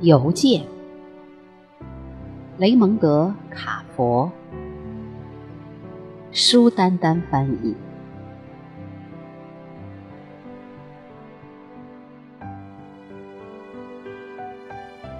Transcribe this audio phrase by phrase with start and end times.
[0.00, 0.64] 邮件，
[2.56, 4.32] 雷蒙德·卡佛，
[6.32, 7.76] 舒丹丹翻译。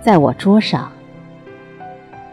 [0.00, 0.90] 在我桌上，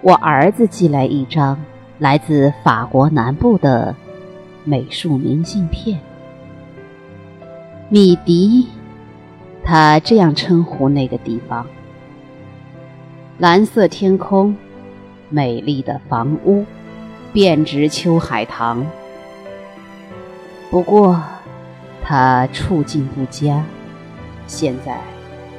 [0.02, 1.62] 我儿子寄来一张
[2.00, 3.94] 来自法国南部的
[4.64, 6.00] 美术明信片。
[7.90, 8.70] 米迪，
[9.66, 11.68] 他这样称呼那个地方。
[13.40, 14.56] 蓝色天空，
[15.30, 16.66] 美丽的房屋，
[17.32, 18.84] 遍植秋海棠。
[20.72, 21.22] 不过，
[22.04, 23.64] 他处境不佳，
[24.48, 25.00] 现在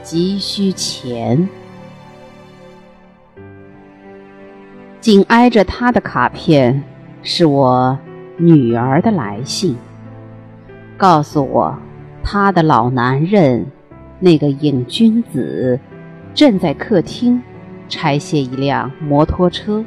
[0.02, 1.48] 急需钱。
[5.00, 6.82] 紧挨着他的卡片，
[7.22, 7.96] 是我
[8.38, 9.76] 女儿的来信，
[10.96, 11.78] 告诉我
[12.24, 13.64] 他的老男人
[14.18, 15.78] 那个瘾君子
[16.34, 17.40] 正在客厅
[17.88, 19.84] 拆卸一辆摩托车。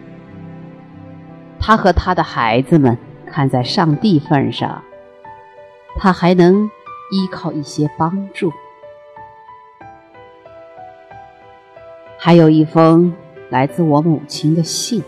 [1.60, 4.84] 他和他的孩子们看在上帝份上，
[5.98, 6.70] 他还能
[7.12, 8.52] 依靠一些帮助。
[12.18, 13.14] 还有一封。
[13.52, 15.04] 来自我母亲的信，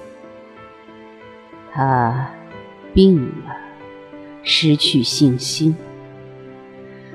[1.71, 2.27] 她
[2.93, 3.55] 病了，
[4.43, 5.73] 失去信心。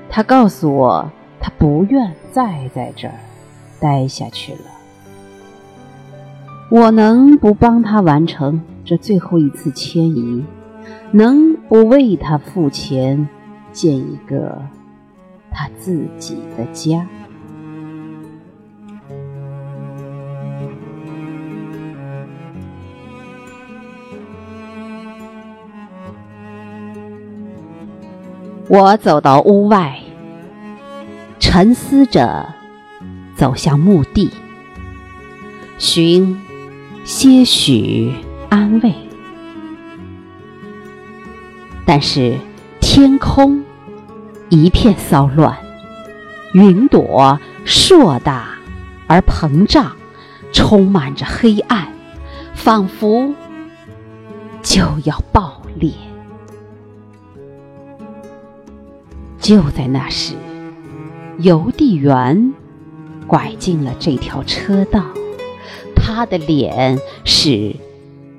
[0.09, 3.13] 她告诉我，她不愿再在这儿
[3.79, 4.78] 待下去了。
[6.71, 10.43] 我能不帮他完成这最后一次迁移，
[11.11, 13.27] 能不为他付钱
[13.71, 14.61] 建一个
[15.49, 17.07] 他自己的家？
[28.67, 29.99] 我走到屋外，
[31.39, 32.53] 沉思着
[33.35, 34.29] 走向墓地，
[35.79, 36.39] 寻
[37.03, 38.13] 些许
[38.49, 38.93] 安慰。
[41.85, 42.37] 但是
[42.79, 43.63] 天空
[44.49, 45.57] 一片骚乱，
[46.53, 48.49] 云朵硕大
[49.07, 49.95] 而膨胀，
[50.51, 51.87] 充满着黑暗，
[52.53, 53.33] 仿佛
[54.61, 55.91] 就要爆裂。
[59.39, 60.35] 就在那时，
[61.39, 62.53] 邮递员
[63.25, 65.03] 拐进了这条车道。
[66.15, 67.75] 他的脸是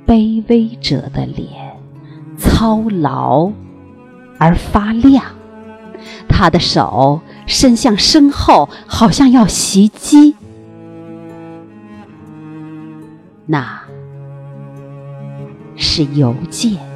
[0.05, 1.49] 卑微者的脸，
[2.37, 3.53] 操劳
[4.39, 5.25] 而发亮。
[6.29, 10.35] 他的手伸向身后，好像要袭击。
[13.47, 13.83] 那
[15.77, 16.90] 是邮件。